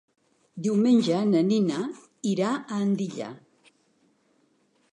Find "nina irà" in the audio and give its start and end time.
1.49-2.53